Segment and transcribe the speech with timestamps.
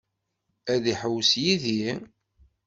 [0.73, 1.85] Ad iḥewwes yid-i?